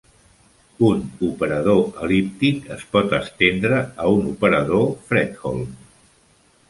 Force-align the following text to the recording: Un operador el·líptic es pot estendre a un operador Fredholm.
Un 0.87 1.03
operador 1.27 1.83
el·líptic 2.07 2.65
es 2.77 2.87
pot 2.95 3.13
estendre 3.19 3.83
a 4.07 4.09
un 4.15 4.27
operador 4.33 4.89
Fredholm. 5.11 5.63